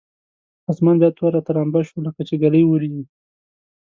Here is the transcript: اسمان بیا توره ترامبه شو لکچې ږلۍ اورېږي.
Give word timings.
اسمان 0.71 0.95
بیا 1.01 1.09
توره 1.17 1.41
ترامبه 1.47 1.79
شو 1.87 1.97
لکچې 2.05 2.35
ږلۍ 2.41 2.61
اورېږي. 2.67 3.03